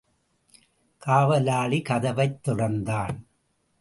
[1.01, 3.25] காவலாளி கதவைத் திறந்தான்.